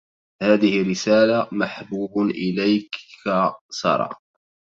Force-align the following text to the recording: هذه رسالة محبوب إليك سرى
هذه 0.43 0.89
رسالة 0.89 1.47
محبوب 1.51 2.17
إليك 2.21 2.91
سرى 3.69 4.09